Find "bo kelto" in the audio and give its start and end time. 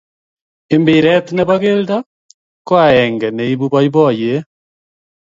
1.47-1.97